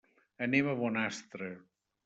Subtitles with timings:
[0.45, 1.53] Anem a Bonastre.